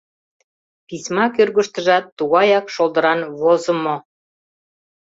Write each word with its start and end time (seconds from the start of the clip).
Письма 0.87 1.25
кӧргыштыжат 1.35 2.05
тугаяк 2.17 2.65
шолдыран 2.75 3.19
возымо. 3.39 3.95